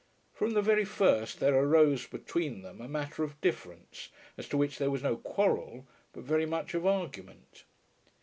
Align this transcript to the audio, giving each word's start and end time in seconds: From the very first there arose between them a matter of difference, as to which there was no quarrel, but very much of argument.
From 0.33 0.53
the 0.55 0.63
very 0.63 0.83
first 0.83 1.39
there 1.39 1.53
arose 1.53 2.07
between 2.07 2.63
them 2.63 2.81
a 2.81 2.87
matter 2.87 3.23
of 3.23 3.39
difference, 3.39 4.09
as 4.35 4.47
to 4.49 4.57
which 4.57 4.79
there 4.79 4.89
was 4.89 5.03
no 5.03 5.15
quarrel, 5.15 5.85
but 6.11 6.23
very 6.23 6.47
much 6.47 6.73
of 6.73 6.87
argument. 6.87 7.65